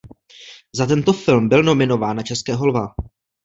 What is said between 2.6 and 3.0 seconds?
lva.